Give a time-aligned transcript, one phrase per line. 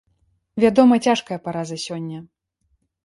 [0.63, 2.19] Вядома, цяжкая параза сёння.